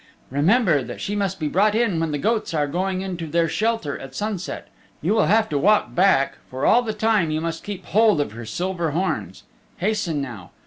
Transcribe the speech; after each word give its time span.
Remember 0.31 0.81
that 0.81 0.99
she 0.99 1.15
must 1.15 1.39
be 1.39 1.47
brought 1.47 1.75
in 1.75 1.99
when 1.99 2.09
the 2.09 2.17
goats 2.17 2.55
are 2.55 2.65
going 2.65 3.01
into 3.01 3.27
their 3.27 3.47
shelter 3.47 3.99
at 3.99 4.15
sunset. 4.15 4.67
You 4.99 5.13
will 5.13 5.27
have 5.27 5.47
to 5.49 5.59
walk 5.59 5.93
back 5.93 6.37
for 6.49 6.65
all 6.65 6.81
the 6.81 6.91
time 6.91 7.29
you 7.29 7.39
must 7.39 7.63
keep 7.63 7.85
hold 7.85 8.19
of 8.19 8.31
her 8.31 8.47
silver 8.47 8.89
horns. 8.97 9.43
Hasten 9.77 10.19
now. 10.19 10.49